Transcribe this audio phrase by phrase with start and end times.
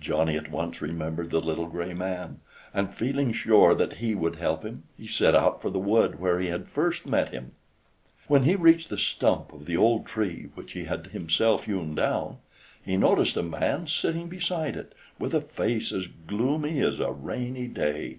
[0.00, 2.38] Johnny at once remembered the little gray man,
[2.72, 6.38] and, feeling sure that he would help him, he set out for the wood where
[6.38, 7.50] he had first met him.
[8.28, 12.38] When he reached the stump of the old tree which he had himself hewn down,
[12.80, 17.66] he noticed a man sitting beside it, with a face as gloomy as a rainy
[17.66, 18.18] day.